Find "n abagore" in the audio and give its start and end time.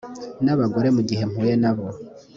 0.43-0.87